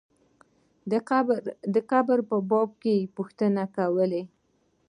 د 1.73 1.75
قبر 1.91 2.17
په 2.29 2.37
باب 2.49 2.71
یې 2.85 2.95
پوښتنې 3.15 3.65
کولې. 3.75 4.23